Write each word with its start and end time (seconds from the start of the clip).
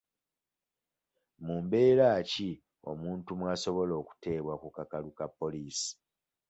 Mu 1.45 1.55
mbeera 1.63 2.07
ki 2.29 2.49
omuntu 2.91 3.29
w'asobola 3.41 3.93
okuteebwa 4.01 4.53
ku 4.61 4.67
kakalu 4.75 5.09
ka 5.17 5.25
poliisi? 5.37 5.91